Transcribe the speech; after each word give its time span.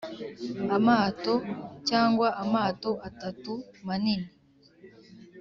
amato 0.75 1.33
cyangwa 1.89 2.27
amato 2.43 2.91
atatu 3.07 3.53
manini; 3.85 4.29